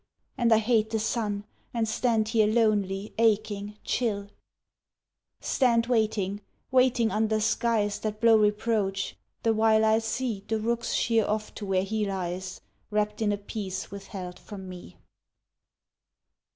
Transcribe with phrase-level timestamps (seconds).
[0.35, 1.45] And I hate the sun,
[1.75, 4.29] And stand here lonely, aching, chill;
[5.39, 11.27] "Stand waiting, waiting under skies That blow reproach, the while I see The rooks sheer
[11.27, 14.97] off to where he lies Wrapt in a peace withheld from me."